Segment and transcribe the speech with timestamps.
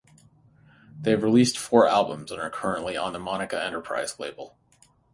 [0.99, 4.57] They have released four albums and are currently on the Monika Enterprise label.